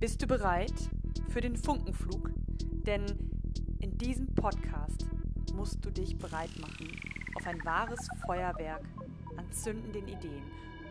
Bist 0.00 0.22
du 0.22 0.28
bereit 0.28 0.74
für 1.28 1.40
den 1.40 1.56
Funkenflug? 1.56 2.30
Denn 2.86 3.04
in 3.80 3.98
diesem 3.98 4.32
Podcast 4.32 5.06
musst 5.54 5.84
du 5.84 5.90
dich 5.90 6.16
bereit 6.16 6.56
machen 6.60 6.96
auf 7.34 7.44
ein 7.44 7.64
wahres 7.64 8.08
Feuerwerk 8.24 8.84
an 9.36 9.50
zündenden 9.50 10.06
Ideen 10.06 10.44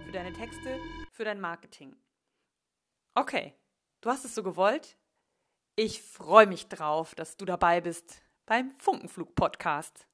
für 0.05 0.11
deine 0.11 0.33
Texte, 0.33 0.77
für 1.13 1.23
dein 1.23 1.39
Marketing. 1.39 1.95
Okay, 3.15 3.53
du 4.01 4.09
hast 4.09 4.25
es 4.25 4.35
so 4.35 4.43
gewollt. 4.43 4.97
Ich 5.77 6.01
freue 6.01 6.47
mich 6.47 6.67
drauf, 6.67 7.15
dass 7.15 7.37
du 7.37 7.45
dabei 7.45 7.79
bist 7.79 8.21
beim 8.45 8.71
Funkenflug-Podcast. 8.71 10.06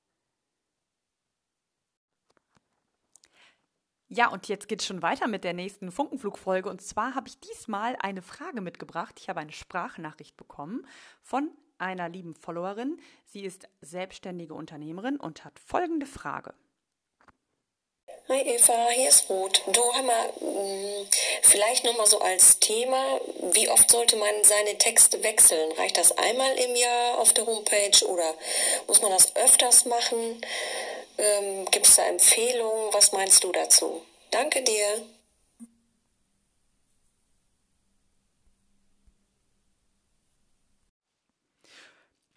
Ja, 4.09 4.27
und 4.29 4.47
jetzt 4.47 4.67
geht 4.67 4.81
es 4.81 4.87
schon 4.87 5.01
weiter 5.01 5.27
mit 5.27 5.43
der 5.43 5.53
nächsten 5.53 5.91
Funkenflugfolge. 5.91 6.69
Und 6.69 6.81
zwar 6.81 7.15
habe 7.15 7.27
ich 7.27 7.39
diesmal 7.39 7.95
eine 7.99 8.21
Frage 8.21 8.61
mitgebracht. 8.61 9.15
Ich 9.19 9.29
habe 9.29 9.39
eine 9.39 9.51
Sprachnachricht 9.51 10.37
bekommen 10.37 10.85
von 11.21 11.49
einer 11.77 12.09
lieben 12.09 12.35
Followerin. 12.35 12.99
Sie 13.25 13.43
ist 13.43 13.67
selbstständige 13.81 14.53
Unternehmerin 14.53 15.17
und 15.17 15.43
hat 15.45 15.59
folgende 15.59 16.05
Frage. 16.05 16.53
Hi 18.29 18.39
Eva, 18.39 18.87
hier 18.95 19.09
ist 19.09 19.29
Ruth. 19.29 19.61
Du, 19.67 19.81
hör 19.93 20.01
mal, 20.03 20.27
mm, 20.39 21.07
vielleicht 21.41 21.83
nochmal 21.83 22.07
so 22.07 22.19
als 22.19 22.57
Thema, 22.59 23.19
wie 23.51 23.67
oft 23.67 23.91
sollte 23.91 24.15
man 24.15 24.29
seine 24.43 24.77
Texte 24.77 25.21
wechseln? 25.23 25.73
Reicht 25.73 25.97
das 25.97 26.17
einmal 26.17 26.57
im 26.57 26.73
Jahr 26.73 27.17
auf 27.17 27.33
der 27.33 27.45
Homepage 27.45 28.05
oder 28.07 28.33
muss 28.87 29.01
man 29.01 29.11
das 29.11 29.35
öfters 29.35 29.83
machen? 29.83 30.39
Ähm, 31.17 31.65
Gibt 31.71 31.87
es 31.87 31.95
da 31.95 32.05
Empfehlungen? 32.05 32.93
Was 32.93 33.11
meinst 33.11 33.43
du 33.43 33.51
dazu? 33.51 34.01
Danke 34.31 34.63
dir. 34.63 35.05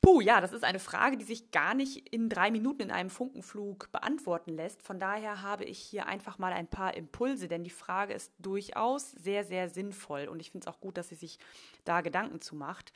Puh, 0.07 0.21
ja, 0.21 0.41
das 0.41 0.53
ist 0.53 0.63
eine 0.63 0.79
Frage, 0.79 1.17
die 1.17 1.25
sich 1.25 1.51
gar 1.51 1.75
nicht 1.75 2.15
in 2.15 2.29
drei 2.29 2.53
Minuten 2.53 2.83
in 2.83 2.91
einem 2.93 3.11
Funkenflug 3.11 3.91
beantworten 3.91 4.53
lässt. 4.53 4.81
Von 4.81 5.01
daher 5.01 5.43
habe 5.43 5.65
ich 5.65 5.81
hier 5.81 6.07
einfach 6.07 6.39
mal 6.39 6.53
ein 6.53 6.69
paar 6.69 6.97
Impulse, 6.97 7.49
denn 7.49 7.65
die 7.65 7.71
Frage 7.71 8.15
ist 8.15 8.33
durchaus 8.39 9.11
sehr, 9.11 9.43
sehr 9.43 9.69
sinnvoll 9.69 10.29
und 10.29 10.39
ich 10.39 10.53
finde 10.53 10.69
es 10.69 10.73
auch 10.73 10.79
gut, 10.79 10.97
dass 10.97 11.09
sie 11.09 11.17
sich 11.17 11.41
da 11.85 12.03
Gedanken 12.03 12.41
zu 12.41 12.55
macht. 12.55 12.93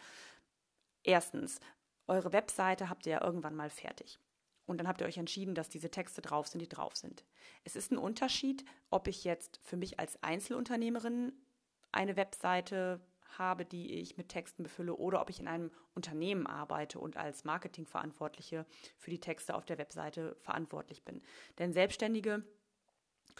Erstens, 1.02 1.58
eure 2.06 2.32
Webseite 2.32 2.88
habt 2.88 3.06
ihr 3.06 3.12
ja 3.14 3.24
irgendwann 3.24 3.56
mal 3.56 3.70
fertig. 3.70 4.20
Und 4.66 4.78
dann 4.78 4.88
habt 4.88 5.00
ihr 5.00 5.06
euch 5.06 5.18
entschieden, 5.18 5.54
dass 5.54 5.68
diese 5.68 5.90
Texte 5.90 6.22
drauf 6.22 6.46
sind, 6.46 6.60
die 6.60 6.68
drauf 6.68 6.96
sind. 6.96 7.24
Es 7.64 7.76
ist 7.76 7.90
ein 7.90 7.98
Unterschied, 7.98 8.64
ob 8.90 9.08
ich 9.08 9.24
jetzt 9.24 9.60
für 9.62 9.76
mich 9.76 9.98
als 9.98 10.22
Einzelunternehmerin 10.22 11.32
eine 11.92 12.16
Webseite 12.16 13.00
habe, 13.38 13.64
die 13.64 13.94
ich 13.94 14.16
mit 14.16 14.28
Texten 14.28 14.62
befülle, 14.62 14.94
oder 14.94 15.20
ob 15.20 15.30
ich 15.30 15.40
in 15.40 15.48
einem 15.48 15.70
Unternehmen 15.94 16.46
arbeite 16.46 16.98
und 16.98 17.16
als 17.16 17.44
Marketingverantwortliche 17.44 18.66
für 18.98 19.10
die 19.10 19.20
Texte 19.20 19.54
auf 19.54 19.64
der 19.64 19.78
Webseite 19.78 20.36
verantwortlich 20.40 21.04
bin. 21.04 21.22
Denn 21.58 21.72
Selbstständige 21.72 22.44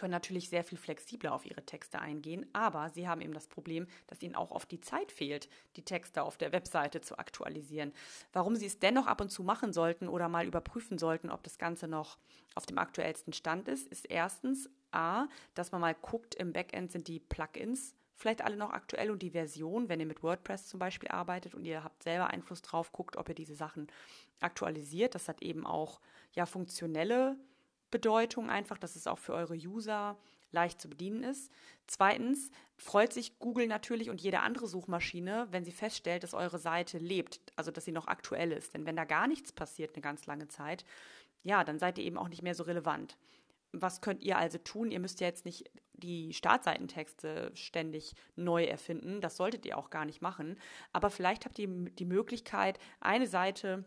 können 0.01 0.11
natürlich 0.11 0.49
sehr 0.49 0.63
viel 0.63 0.79
flexibler 0.79 1.31
auf 1.31 1.45
ihre 1.45 1.63
Texte 1.63 1.99
eingehen, 1.99 2.47
aber 2.53 2.89
sie 2.89 3.07
haben 3.07 3.21
eben 3.21 3.35
das 3.35 3.47
Problem, 3.47 3.85
dass 4.07 4.23
ihnen 4.23 4.33
auch 4.33 4.49
oft 4.49 4.71
die 4.71 4.81
Zeit 4.81 5.11
fehlt, 5.11 5.47
die 5.75 5.85
Texte 5.85 6.23
auf 6.23 6.37
der 6.37 6.51
Webseite 6.51 7.01
zu 7.01 7.19
aktualisieren. 7.19 7.93
Warum 8.33 8.55
sie 8.55 8.65
es 8.65 8.79
dennoch 8.79 9.05
ab 9.05 9.21
und 9.21 9.29
zu 9.29 9.43
machen 9.43 9.73
sollten 9.73 10.07
oder 10.07 10.27
mal 10.27 10.47
überprüfen 10.47 10.97
sollten, 10.97 11.29
ob 11.29 11.43
das 11.43 11.59
Ganze 11.59 11.87
noch 11.87 12.17
auf 12.55 12.65
dem 12.65 12.79
aktuellsten 12.79 13.31
Stand 13.31 13.67
ist, 13.67 13.87
ist 13.89 14.09
erstens 14.09 14.71
A, 14.89 15.27
dass 15.53 15.71
man 15.71 15.81
mal 15.81 15.93
guckt, 15.93 16.33
im 16.33 16.51
Backend 16.51 16.91
sind 16.91 17.07
die 17.07 17.19
Plugins 17.19 17.95
vielleicht 18.15 18.43
alle 18.43 18.57
noch 18.57 18.71
aktuell 18.71 19.11
und 19.11 19.21
die 19.21 19.31
Version, 19.31 19.87
wenn 19.87 19.99
ihr 19.99 20.05
mit 20.07 20.23
WordPress 20.23 20.67
zum 20.67 20.79
Beispiel 20.79 21.09
arbeitet 21.09 21.53
und 21.53 21.63
ihr 21.63 21.83
habt 21.83 22.01
selber 22.01 22.31
Einfluss 22.31 22.63
drauf, 22.63 22.91
guckt, 22.91 23.17
ob 23.17 23.29
ihr 23.29 23.35
diese 23.35 23.55
Sachen 23.55 23.87
aktualisiert. 24.39 25.13
Das 25.13 25.27
hat 25.27 25.43
eben 25.43 25.65
auch 25.65 26.01
ja 26.33 26.47
funktionelle 26.47 27.37
Bedeutung 27.91 28.49
einfach, 28.49 28.77
dass 28.77 28.95
es 28.95 29.07
auch 29.07 29.19
für 29.19 29.33
eure 29.33 29.55
User 29.55 30.17
leicht 30.51 30.81
zu 30.81 30.89
bedienen 30.89 31.23
ist. 31.23 31.51
Zweitens 31.87 32.51
freut 32.77 33.13
sich 33.13 33.39
Google 33.39 33.67
natürlich 33.67 34.09
und 34.09 34.21
jede 34.21 34.41
andere 34.41 34.67
Suchmaschine, 34.67 35.47
wenn 35.51 35.63
sie 35.63 35.71
feststellt, 35.71 36.23
dass 36.23 36.33
eure 36.33 36.59
Seite 36.59 36.97
lebt, 36.97 37.39
also 37.55 37.71
dass 37.71 37.85
sie 37.85 37.91
noch 37.91 38.07
aktuell 38.07 38.51
ist. 38.51 38.73
Denn 38.73 38.85
wenn 38.85 38.95
da 38.95 39.05
gar 39.05 39.27
nichts 39.27 39.51
passiert 39.51 39.95
eine 39.95 40.01
ganz 40.01 40.25
lange 40.25 40.47
Zeit, 40.47 40.83
ja, 41.43 41.63
dann 41.63 41.79
seid 41.79 41.97
ihr 41.97 42.05
eben 42.05 42.17
auch 42.17 42.29
nicht 42.29 42.43
mehr 42.43 42.55
so 42.55 42.63
relevant. 42.63 43.17
Was 43.73 44.01
könnt 44.01 44.21
ihr 44.21 44.37
also 44.37 44.57
tun? 44.57 44.91
Ihr 44.91 44.99
müsst 44.99 45.21
ja 45.21 45.27
jetzt 45.27 45.45
nicht 45.45 45.71
die 45.93 46.33
Startseitentexte 46.33 47.51
ständig 47.53 48.15
neu 48.35 48.65
erfinden. 48.65 49.21
Das 49.21 49.37
solltet 49.37 49.65
ihr 49.65 49.77
auch 49.77 49.89
gar 49.89 50.05
nicht 50.05 50.21
machen. 50.21 50.59
Aber 50.91 51.09
vielleicht 51.09 51.45
habt 51.45 51.57
ihr 51.57 51.67
die 51.67 52.05
Möglichkeit, 52.05 52.79
eine 52.99 53.27
Seite 53.27 53.85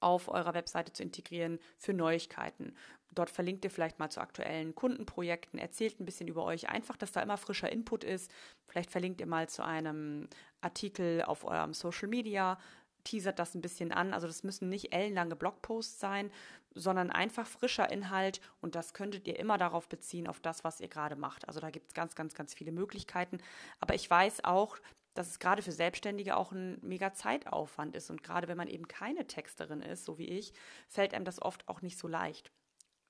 auf 0.00 0.28
eurer 0.28 0.54
Webseite 0.54 0.92
zu 0.92 1.02
integrieren 1.02 1.58
für 1.78 1.92
Neuigkeiten. 1.92 2.74
Dort 3.14 3.30
verlinkt 3.30 3.64
ihr 3.64 3.70
vielleicht 3.70 3.98
mal 3.98 4.10
zu 4.10 4.20
aktuellen 4.20 4.74
Kundenprojekten, 4.74 5.58
erzählt 5.58 5.98
ein 5.98 6.04
bisschen 6.04 6.28
über 6.28 6.44
euch, 6.44 6.68
einfach, 6.68 6.98
dass 6.98 7.12
da 7.12 7.22
immer 7.22 7.38
frischer 7.38 7.72
Input 7.72 8.04
ist. 8.04 8.30
Vielleicht 8.66 8.90
verlinkt 8.90 9.20
ihr 9.20 9.26
mal 9.26 9.48
zu 9.48 9.64
einem 9.64 10.28
Artikel 10.60 11.22
auf 11.22 11.44
eurem 11.44 11.72
Social 11.72 12.08
Media, 12.08 12.58
teasert 13.04 13.38
das 13.38 13.54
ein 13.54 13.62
bisschen 13.62 13.90
an. 13.90 14.12
Also 14.12 14.26
das 14.26 14.42
müssen 14.42 14.68
nicht 14.68 14.92
ellenlange 14.92 15.34
Blogposts 15.34 15.98
sein, 15.98 16.30
sondern 16.74 17.10
einfach 17.10 17.46
frischer 17.46 17.90
Inhalt 17.90 18.40
und 18.60 18.74
das 18.74 18.92
könntet 18.92 19.26
ihr 19.26 19.38
immer 19.38 19.56
darauf 19.56 19.88
beziehen, 19.88 20.28
auf 20.28 20.40
das, 20.40 20.62
was 20.62 20.80
ihr 20.80 20.88
gerade 20.88 21.16
macht. 21.16 21.48
Also 21.48 21.60
da 21.60 21.70
gibt 21.70 21.88
es 21.88 21.94
ganz, 21.94 22.14
ganz, 22.14 22.34
ganz 22.34 22.52
viele 22.52 22.72
Möglichkeiten. 22.72 23.38
Aber 23.80 23.94
ich 23.94 24.10
weiß 24.10 24.44
auch, 24.44 24.76
dass 25.18 25.28
es 25.28 25.38
gerade 25.38 25.62
für 25.62 25.72
Selbstständige 25.72 26.36
auch 26.36 26.52
ein 26.52 26.78
mega 26.82 27.12
Zeitaufwand 27.12 27.94
ist. 27.96 28.10
Und 28.10 28.22
gerade 28.22 28.48
wenn 28.48 28.56
man 28.56 28.68
eben 28.68 28.88
keine 28.88 29.26
Texterin 29.26 29.82
ist, 29.82 30.04
so 30.04 30.18
wie 30.18 30.28
ich, 30.28 30.52
fällt 30.88 31.14
einem 31.14 31.24
das 31.24 31.40
oft 31.40 31.68
auch 31.68 31.82
nicht 31.82 31.98
so 31.98 32.08
leicht. 32.08 32.52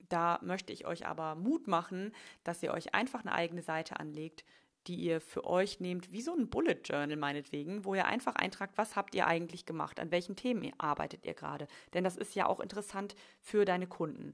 Da 0.09 0.39
möchte 0.41 0.71
ich 0.71 0.85
euch 0.85 1.05
aber 1.05 1.35
Mut 1.35 1.67
machen, 1.67 2.13
dass 2.43 2.63
ihr 2.63 2.71
euch 2.73 2.93
einfach 2.93 3.21
eine 3.21 3.33
eigene 3.33 3.61
Seite 3.61 3.99
anlegt, 3.99 4.45
die 4.87 4.95
ihr 4.95 5.19
für 5.19 5.45
euch 5.45 5.79
nehmt, 5.79 6.11
wie 6.11 6.21
so 6.21 6.33
ein 6.33 6.49
Bullet 6.49 6.79
Journal 6.83 7.17
meinetwegen, 7.17 7.83
wo 7.83 7.93
ihr 7.93 8.05
einfach 8.05 8.35
eintragt, 8.35 8.77
was 8.77 8.95
habt 8.95 9.15
ihr 9.15 9.27
eigentlich 9.27 9.65
gemacht, 9.65 9.99
an 9.99 10.11
welchen 10.11 10.35
Themen 10.35 10.71
arbeitet 10.77 11.25
ihr 11.25 11.33
gerade. 11.33 11.67
Denn 11.93 12.05
das 12.05 12.15
ist 12.15 12.35
ja 12.35 12.45
auch 12.45 12.61
interessant 12.61 13.15
für 13.41 13.65
deine 13.65 13.87
Kunden. 13.87 14.33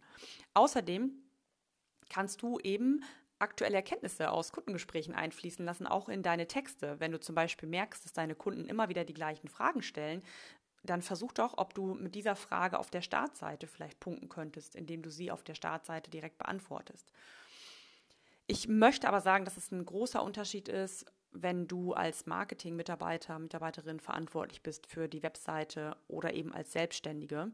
Außerdem 0.53 1.11
kannst 2.09 2.43
du 2.43 2.59
eben 2.59 3.03
aktuelle 3.43 3.75
Erkenntnisse 3.75 4.31
aus 4.31 4.51
Kundengesprächen 4.51 5.13
einfließen 5.13 5.63
lassen, 5.63 5.85
auch 5.85 6.09
in 6.09 6.23
deine 6.23 6.47
Texte. 6.47 6.99
Wenn 6.99 7.11
du 7.11 7.19
zum 7.19 7.35
Beispiel 7.35 7.69
merkst, 7.69 8.03
dass 8.03 8.13
deine 8.13 8.35
Kunden 8.35 8.65
immer 8.65 8.89
wieder 8.89 9.03
die 9.05 9.13
gleichen 9.13 9.47
Fragen 9.47 9.83
stellen, 9.83 10.23
dann 10.83 11.01
versuch 11.01 11.31
doch, 11.31 11.57
ob 11.57 11.73
du 11.73 11.93
mit 11.93 12.15
dieser 12.15 12.35
Frage 12.35 12.79
auf 12.79 12.89
der 12.89 13.01
Startseite 13.01 13.67
vielleicht 13.67 13.99
punkten 13.99 14.29
könntest, 14.29 14.75
indem 14.75 15.01
du 15.01 15.09
sie 15.09 15.31
auf 15.31 15.43
der 15.43 15.55
Startseite 15.55 16.09
direkt 16.09 16.37
beantwortest. 16.37 17.11
Ich 18.47 18.67
möchte 18.67 19.07
aber 19.07 19.21
sagen, 19.21 19.45
dass 19.45 19.55
es 19.55 19.71
ein 19.71 19.85
großer 19.85 20.21
Unterschied 20.21 20.67
ist, 20.67 21.05
wenn 21.31 21.67
du 21.67 21.93
als 21.93 22.25
Marketing-Mitarbeiter, 22.25 23.39
Mitarbeiterin 23.39 23.99
verantwortlich 23.99 24.61
bist 24.61 24.87
für 24.87 25.07
die 25.07 25.23
Webseite 25.23 25.95
oder 26.07 26.33
eben 26.33 26.53
als 26.53 26.73
Selbstständige. 26.73 27.51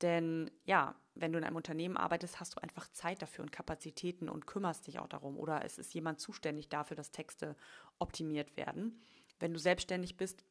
Denn 0.00 0.50
ja, 0.64 0.94
wenn 1.14 1.32
du 1.32 1.38
in 1.38 1.44
einem 1.44 1.56
Unternehmen 1.56 1.96
arbeitest, 1.96 2.40
hast 2.40 2.56
du 2.56 2.60
einfach 2.62 2.88
Zeit 2.92 3.20
dafür 3.22 3.44
und 3.44 3.52
Kapazitäten 3.52 4.28
und 4.28 4.46
kümmerst 4.46 4.86
dich 4.86 4.98
auch 4.98 5.08
darum. 5.08 5.38
Oder 5.38 5.64
es 5.64 5.78
ist 5.78 5.92
jemand 5.94 6.20
zuständig 6.20 6.68
dafür, 6.68 6.96
dass 6.96 7.10
Texte 7.10 7.56
optimiert 7.98 8.56
werden. 8.56 9.00
Wenn 9.38 9.52
du 9.52 9.58
selbstständig 9.58 10.16
bist, 10.16 10.44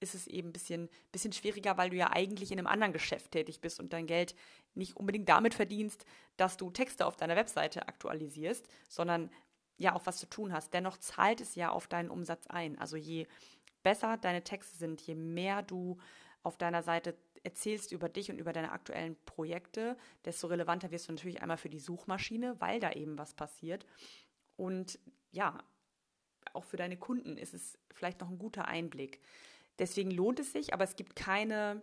ist 0.00 0.14
es 0.14 0.26
eben 0.26 0.50
ein 0.50 0.52
bisschen, 0.52 0.88
bisschen 1.12 1.32
schwieriger, 1.32 1.76
weil 1.76 1.90
du 1.90 1.96
ja 1.96 2.10
eigentlich 2.12 2.52
in 2.52 2.58
einem 2.58 2.66
anderen 2.66 2.92
Geschäft 2.92 3.32
tätig 3.32 3.60
bist 3.60 3.80
und 3.80 3.92
dein 3.92 4.06
Geld 4.06 4.34
nicht 4.74 4.96
unbedingt 4.96 5.28
damit 5.28 5.54
verdienst, 5.54 6.04
dass 6.36 6.56
du 6.56 6.70
Texte 6.70 7.06
auf 7.06 7.16
deiner 7.16 7.36
Webseite 7.36 7.88
aktualisierst, 7.88 8.68
sondern 8.88 9.30
ja 9.78 9.94
auch 9.94 10.06
was 10.06 10.18
zu 10.18 10.26
tun 10.26 10.52
hast. 10.52 10.72
Dennoch 10.74 10.98
zahlt 10.98 11.40
es 11.40 11.54
ja 11.54 11.70
auf 11.70 11.86
deinen 11.86 12.10
Umsatz 12.10 12.46
ein. 12.46 12.78
Also 12.78 12.96
je 12.96 13.26
besser 13.82 14.16
deine 14.16 14.42
Texte 14.42 14.76
sind, 14.76 15.00
je 15.00 15.14
mehr 15.14 15.62
du 15.62 15.98
auf 16.42 16.56
deiner 16.56 16.82
Seite 16.82 17.16
erzählst 17.46 17.92
über 17.92 18.08
dich 18.08 18.30
und 18.30 18.38
über 18.38 18.52
deine 18.52 18.72
aktuellen 18.72 19.16
Projekte, 19.24 19.96
desto 20.24 20.48
relevanter 20.48 20.90
wirst 20.90 21.08
du 21.08 21.12
natürlich 21.12 21.40
einmal 21.40 21.56
für 21.56 21.70
die 21.70 21.78
Suchmaschine, 21.78 22.60
weil 22.60 22.80
da 22.80 22.92
eben 22.92 23.16
was 23.16 23.34
passiert. 23.34 23.86
Und 24.56 24.98
ja, 25.30 25.62
auch 26.52 26.64
für 26.64 26.76
deine 26.76 26.96
Kunden 26.96 27.38
ist 27.38 27.54
es 27.54 27.78
vielleicht 27.94 28.20
noch 28.20 28.30
ein 28.30 28.38
guter 28.38 28.66
Einblick. 28.66 29.20
Deswegen 29.78 30.10
lohnt 30.10 30.40
es 30.40 30.52
sich, 30.52 30.74
aber 30.74 30.84
es 30.84 30.96
gibt 30.96 31.14
keine, 31.14 31.82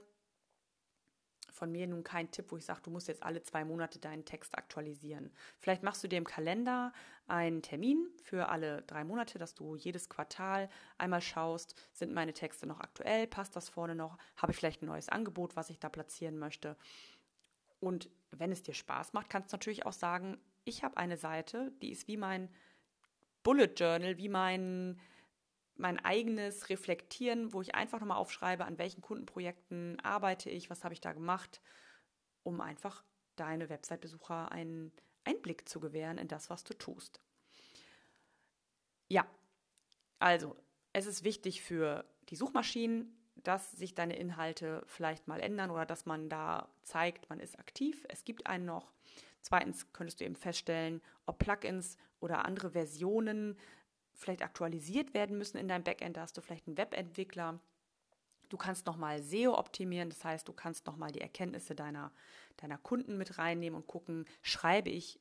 von 1.53 1.71
mir 1.71 1.87
nun 1.87 2.03
kein 2.03 2.31
Tipp, 2.31 2.51
wo 2.51 2.57
ich 2.57 2.65
sage, 2.65 2.81
du 2.83 2.89
musst 2.89 3.07
jetzt 3.07 3.23
alle 3.23 3.43
zwei 3.43 3.63
Monate 3.63 3.99
deinen 3.99 4.25
Text 4.25 4.57
aktualisieren. 4.57 5.31
Vielleicht 5.59 5.83
machst 5.83 6.03
du 6.03 6.07
dir 6.07 6.17
im 6.17 6.25
Kalender 6.25 6.91
einen 7.27 7.61
Termin 7.61 8.09
für 8.23 8.49
alle 8.49 8.81
drei 8.81 9.03
Monate, 9.03 9.37
dass 9.37 9.53
du 9.53 9.75
jedes 9.75 10.09
Quartal 10.09 10.69
einmal 10.97 11.21
schaust, 11.21 11.75
sind 11.93 12.11
meine 12.11 12.33
Texte 12.33 12.65
noch 12.65 12.79
aktuell, 12.79 13.27
passt 13.27 13.55
das 13.55 13.69
vorne 13.69 13.95
noch, 13.95 14.17
habe 14.35 14.51
ich 14.51 14.57
vielleicht 14.57 14.81
ein 14.81 14.87
neues 14.87 15.09
Angebot, 15.09 15.55
was 15.55 15.69
ich 15.69 15.79
da 15.79 15.89
platzieren 15.89 16.39
möchte. 16.39 16.75
Und 17.79 18.09
wenn 18.31 18.51
es 18.51 18.63
dir 18.63 18.73
Spaß 18.73 19.13
macht, 19.13 19.29
kannst 19.29 19.51
du 19.51 19.55
natürlich 19.55 19.85
auch 19.85 19.93
sagen, 19.93 20.37
ich 20.65 20.83
habe 20.83 20.97
eine 20.97 21.17
Seite, 21.17 21.71
die 21.81 21.91
ist 21.91 22.07
wie 22.07 22.17
mein 22.17 22.49
Bullet 23.43 23.73
Journal, 23.75 24.17
wie 24.17 24.29
mein 24.29 24.99
mein 25.75 25.99
eigenes 26.03 26.69
Reflektieren, 26.69 27.53
wo 27.53 27.61
ich 27.61 27.75
einfach 27.75 27.99
nochmal 27.99 28.17
aufschreibe, 28.17 28.65
an 28.65 28.77
welchen 28.77 29.01
Kundenprojekten 29.01 29.99
arbeite 30.01 30.49
ich, 30.49 30.69
was 30.69 30.83
habe 30.83 30.93
ich 30.93 31.01
da 31.01 31.13
gemacht, 31.13 31.61
um 32.43 32.61
einfach 32.61 33.03
deine 33.35 33.69
Website-Besucher 33.69 34.51
einen 34.51 34.91
Einblick 35.23 35.67
zu 35.67 35.79
gewähren 35.79 36.17
in 36.17 36.27
das, 36.27 36.49
was 36.49 36.63
du 36.63 36.73
tust. 36.73 37.21
Ja, 39.07 39.25
also 40.19 40.55
es 40.93 41.05
ist 41.07 41.23
wichtig 41.23 41.61
für 41.61 42.05
die 42.29 42.35
Suchmaschinen, 42.35 43.17
dass 43.35 43.71
sich 43.71 43.95
deine 43.95 44.15
Inhalte 44.15 44.83
vielleicht 44.85 45.27
mal 45.27 45.39
ändern 45.39 45.71
oder 45.71 45.85
dass 45.85 46.05
man 46.05 46.29
da 46.29 46.69
zeigt, 46.83 47.29
man 47.29 47.39
ist 47.39 47.59
aktiv, 47.59 48.05
es 48.09 48.23
gibt 48.23 48.47
einen 48.47 48.65
noch. 48.65 48.93
Zweitens 49.41 49.91
könntest 49.91 50.21
du 50.21 50.25
eben 50.25 50.35
feststellen, 50.35 51.01
ob 51.25 51.39
Plugins 51.39 51.97
oder 52.19 52.45
andere 52.45 52.71
Versionen 52.71 53.57
vielleicht 54.13 54.41
aktualisiert 54.41 55.13
werden 55.13 55.37
müssen 55.37 55.57
in 55.57 55.67
deinem 55.67 55.83
Backend. 55.83 56.17
Da 56.17 56.21
hast 56.21 56.37
du 56.37 56.41
vielleicht 56.41 56.67
einen 56.67 56.77
Webentwickler. 56.77 57.59
Du 58.49 58.57
kannst 58.57 58.85
nochmal 58.85 59.21
SEO 59.21 59.57
optimieren, 59.57 60.09
das 60.09 60.23
heißt, 60.23 60.47
du 60.47 60.53
kannst 60.53 60.85
nochmal 60.85 61.11
die 61.11 61.21
Erkenntnisse 61.21 61.73
deiner, 61.73 62.11
deiner 62.57 62.77
Kunden 62.77 63.17
mit 63.17 63.37
reinnehmen 63.39 63.75
und 63.75 63.87
gucken, 63.87 64.25
schreibe 64.41 64.89
ich 64.89 65.19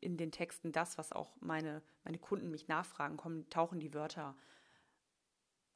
in 0.00 0.16
den 0.16 0.30
Texten 0.30 0.70
das, 0.70 0.96
was 0.96 1.12
auch 1.12 1.34
meine, 1.40 1.82
meine 2.04 2.18
Kunden 2.18 2.50
mich 2.50 2.68
nachfragen, 2.68 3.16
kommen, 3.16 3.48
tauchen 3.50 3.80
die 3.80 3.94
Wörter 3.94 4.36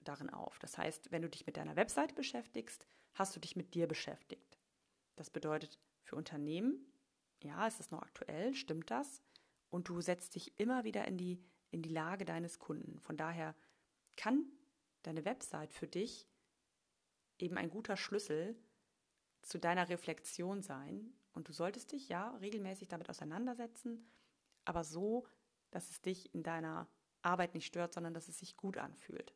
darin 0.01 0.31
auf. 0.31 0.59
Das 0.59 0.79
heißt, 0.79 1.11
wenn 1.11 1.23
du 1.23 1.29
dich 1.29 1.47
mit 1.47 1.57
deiner 1.57 1.77
Webseite 1.77 2.15
beschäftigst, 2.15 2.87
hast 3.15 3.35
du 3.35 3.41
dich 3.41 3.57
mit 3.57 3.75
dir 3.75 3.87
beschäftigt. 3.87 4.59
Das 5.17 5.31
bedeutet 5.31 5.79
für 6.03 6.17
Unternehmen, 6.17 6.87
ja, 7.43 7.67
ist 7.67 7.81
es 7.81 7.91
noch 7.91 8.03
aktuell, 8.03 8.55
stimmt 8.55 8.91
das? 8.91 9.23
Und 9.71 9.89
du 9.89 10.01
setzt 10.01 10.35
dich 10.35 10.59
immer 10.61 10.85
wieder 10.85 11.07
in 11.07 11.19
die, 11.19 11.43
in 11.73 11.83
die 11.83 11.89
Lage 11.89 12.25
deines 12.25 12.59
Kunden. 12.59 13.01
Von 13.01 13.17
daher 13.17 13.57
kann 14.17 14.45
deine 15.03 15.25
Website 15.25 15.73
für 15.73 15.89
dich 15.89 16.29
eben 17.39 17.57
ein 17.57 17.71
guter 17.71 17.97
Schlüssel 17.97 18.57
zu 19.41 19.59
deiner 19.59 19.89
Reflexion 19.89 20.63
sein. 20.63 21.13
Und 21.33 21.49
du 21.49 21.53
solltest 21.53 21.93
dich 21.93 22.09
ja 22.09 22.37
regelmäßig 22.37 22.89
damit 22.89 23.09
auseinandersetzen, 23.09 24.09
aber 24.65 24.85
so, 24.85 25.27
dass 25.71 25.91
es 25.91 26.03
dich 26.03 26.33
in 26.35 26.43
deiner 26.43 26.89
Arbeit 27.23 27.55
nicht 27.55 27.67
stört, 27.67 27.95
sondern 27.95 28.15
dass 28.15 28.29
es 28.29 28.39
sich 28.39 28.57
gut 28.57 28.77
anfühlt. 28.77 29.35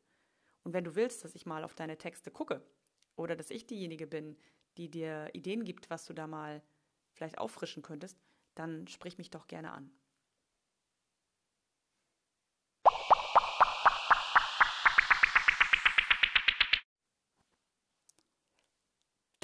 Und 0.63 0.73
wenn 0.73 0.85
du 0.85 0.95
willst, 0.95 1.25
dass 1.25 1.35
ich 1.35 1.47
mal 1.47 1.65
auf 1.65 1.75
deine 1.75 1.97
Texte 1.97 2.31
gucke 2.31 2.63
oder 3.17 3.35
dass 3.35 3.51
ich 3.51 3.67
diejenige 3.67 4.07
bin, 4.07 4.37
die 4.77 4.91
dir 4.91 5.31
Ideen 5.33 5.65
gibt, 5.65 5.89
was 5.89 6.05
du 6.05 6.13
da 6.13 6.27
mal 6.27 6.63
vielleicht 7.13 7.39
auffrischen 7.39 7.83
könntest, 7.83 8.19
dann 8.55 8.87
sprich 8.89 9.17
mich 9.17 9.31
doch 9.31 9.47
gerne 9.47 9.73
an. 9.73 9.91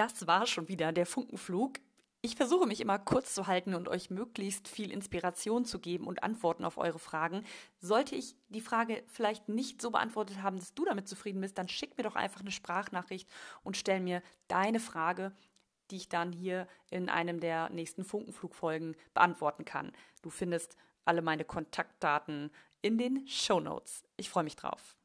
Das 0.03 0.27
war 0.27 0.49
schon 0.49 0.67
wieder 0.67 0.91
der 0.91 1.07
Funkenflug. 1.07 1.79
Ich 2.23 2.35
versuche 2.35 2.67
mich 2.67 2.81
immer 2.81 2.99
kurz 2.99 3.35
zu 3.35 3.47
halten 3.47 3.73
und 3.73 3.87
euch 3.87 4.11
möglichst 4.11 4.67
viel 4.67 4.91
Inspiration 4.91 5.65
zu 5.65 5.79
geben 5.79 6.09
und 6.09 6.25
Antworten 6.25 6.65
auf 6.65 6.77
eure 6.77 6.99
Fragen. 6.99 7.45
Sollte 7.79 8.17
ich 8.17 8.35
die 8.49 8.61
Frage 8.61 9.05
vielleicht 9.07 9.49
nicht 9.49 9.81
so 9.81 9.93
beantwortet 9.93 10.43
haben, 10.43 10.59
dass 10.59 10.75
du 10.75 10.85
damit 10.85 11.07
zufrieden 11.07 11.41
bist, 11.41 11.57
dann 11.57 11.69
schick 11.69 11.97
mir 11.97 12.03
doch 12.03 12.17
einfach 12.17 12.41
eine 12.41 12.51
Sprachnachricht 12.51 13.29
und 13.63 13.77
stell 13.77 14.01
mir 14.01 14.25
deine 14.49 14.81
Frage 14.81 15.33
die 15.91 15.97
ich 15.97 16.09
dann 16.09 16.33
hier 16.33 16.69
in 16.91 17.11
einem 17.11 17.39
der 17.39 17.69
nächsten 17.69 18.03
Funkenflugfolgen 18.03 18.97
beantworten 19.13 19.67
kann. 19.67 19.93
Du 20.23 20.31
findest 20.31 20.79
alle 21.05 21.21
meine 21.21 21.45
Kontaktdaten 21.45 22.51
in 22.81 22.97
den 22.97 23.29
Show 23.29 23.61
Notes. 23.61 24.03
Ich 24.17 24.31
freue 24.31 24.45
mich 24.45 24.57
drauf. 24.57 24.97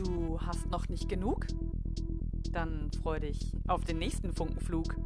Du 0.00 0.40
hast 0.40 0.70
noch 0.70 0.88
nicht 0.88 1.10
genug? 1.10 1.46
Dann 2.52 2.90
freu 3.02 3.20
dich 3.20 3.52
auf 3.68 3.84
den 3.84 3.98
nächsten 3.98 4.32
Funkenflug. 4.32 4.96